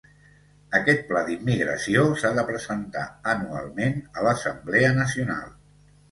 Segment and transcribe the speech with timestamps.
[0.77, 3.03] Aquest pla d'immigració s'ha de presentar
[3.33, 5.53] anualment a l'Assemblea Nacional.